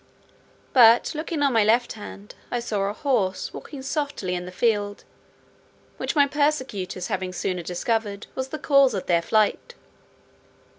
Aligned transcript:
But 0.73 1.13
looking 1.13 1.43
on 1.43 1.53
my 1.53 1.63
left 1.63 1.93
hand, 1.93 2.33
I 2.49 2.59
saw 2.59 2.85
a 2.89 2.93
horse 2.93 3.53
walking 3.53 3.83
softly 3.83 4.33
in 4.33 4.47
the 4.47 4.51
field; 4.51 5.03
which 5.97 6.15
my 6.15 6.25
persecutors 6.25 7.05
having 7.05 7.31
sooner 7.33 7.61
discovered, 7.61 8.25
was 8.33 8.47
the 8.47 8.57
cause 8.57 8.95
of 8.95 9.05
their 9.05 9.21
flight. 9.21 9.75